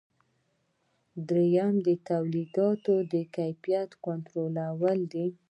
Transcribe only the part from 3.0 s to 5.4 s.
د کیفیت کنټرولول دي.